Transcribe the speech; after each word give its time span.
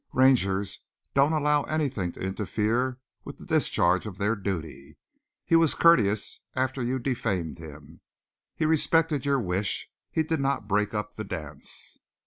"Rangers 0.13 0.79
don't 1.13 1.31
allow 1.31 1.61
anything 1.65 2.11
to 2.13 2.19
interfere 2.19 2.97
with 3.23 3.37
the 3.37 3.45
discharge 3.45 4.07
of 4.07 4.17
their 4.17 4.35
duty. 4.35 4.97
He 5.45 5.55
was 5.55 5.75
courteous 5.75 6.39
after 6.55 6.81
you 6.81 6.97
defamed 6.97 7.59
him. 7.59 8.01
He 8.55 8.65
respected 8.65 9.27
your 9.27 9.39
wish. 9.39 9.91
He 10.09 10.23
did 10.23 10.39
not 10.39 10.67
break 10.67 10.95
up 10.95 11.13
the 11.13 11.23
dance. 11.23 11.99